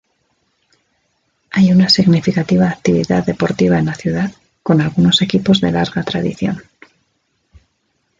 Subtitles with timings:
[1.51, 4.31] Hay una significativa actividad deportiva en la ciudad,
[4.63, 6.63] con algunos equipos de larga tradición.